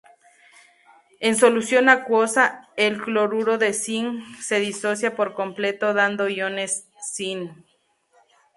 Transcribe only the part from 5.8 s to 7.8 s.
dando iones Zn.